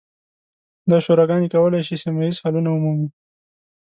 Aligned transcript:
دا 0.89 0.97
شوراګانې 1.05 1.47
کولی 1.53 1.81
شي 1.87 1.95
سیمه 2.03 2.21
ییز 2.23 2.37
حلونه 2.43 2.69
ومومي. 2.71 3.07